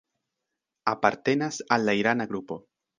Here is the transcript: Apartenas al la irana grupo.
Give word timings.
Apartenas 0.93 1.63
al 1.77 1.85
la 1.85 1.93
irana 2.03 2.25
grupo. 2.35 2.63